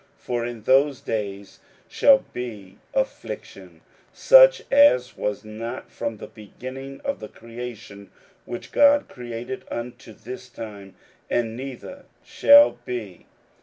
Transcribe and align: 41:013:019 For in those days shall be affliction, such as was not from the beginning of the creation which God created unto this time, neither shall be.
41:013:019 0.17 0.21
For 0.25 0.45
in 0.47 0.61
those 0.63 1.01
days 1.01 1.59
shall 1.87 2.25
be 2.33 2.79
affliction, 2.91 3.81
such 4.11 4.63
as 4.71 5.15
was 5.15 5.45
not 5.45 5.91
from 5.91 6.17
the 6.17 6.25
beginning 6.25 6.99
of 7.01 7.19
the 7.19 7.27
creation 7.27 8.09
which 8.45 8.71
God 8.71 9.07
created 9.07 9.63
unto 9.69 10.11
this 10.11 10.49
time, 10.49 10.95
neither 11.29 12.05
shall 12.23 12.79
be. 12.83 13.27